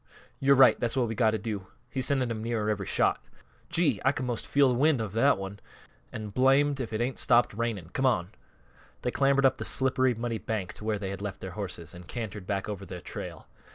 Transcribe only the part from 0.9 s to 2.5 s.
what we've got to do. He's sending 'em